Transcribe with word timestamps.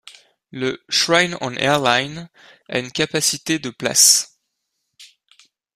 Le 0.49 0.83
Shrine 0.89 1.37
on 1.41 1.53
Airline 1.57 2.27
a 2.69 2.79
une 2.79 2.89
capacité 2.91 3.59
de 3.59 3.69
places. 3.69 4.39